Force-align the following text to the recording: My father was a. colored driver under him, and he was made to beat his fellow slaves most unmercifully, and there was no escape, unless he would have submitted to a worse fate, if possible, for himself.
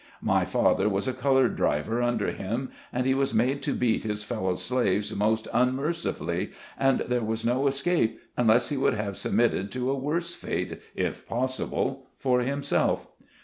My 0.23 0.45
father 0.45 0.89
was 0.89 1.07
a. 1.07 1.13
colored 1.13 1.55
driver 1.55 2.01
under 2.01 2.31
him, 2.31 2.71
and 2.91 3.05
he 3.05 3.13
was 3.13 3.35
made 3.35 3.61
to 3.61 3.73
beat 3.75 4.01
his 4.03 4.23
fellow 4.23 4.55
slaves 4.55 5.15
most 5.15 5.47
unmercifully, 5.53 6.53
and 6.75 7.01
there 7.01 7.21
was 7.21 7.45
no 7.45 7.67
escape, 7.67 8.19
unless 8.35 8.69
he 8.69 8.77
would 8.77 8.95
have 8.95 9.15
submitted 9.15 9.71
to 9.73 9.91
a 9.91 9.95
worse 9.95 10.33
fate, 10.33 10.81
if 10.95 11.27
possible, 11.27 12.07
for 12.17 12.39
himself. 12.39 13.09